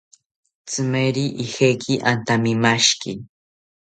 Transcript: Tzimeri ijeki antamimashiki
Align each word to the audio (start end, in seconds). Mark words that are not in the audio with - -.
Tzimeri 0.65 1.25
ijeki 1.45 1.93
antamimashiki 2.11 3.11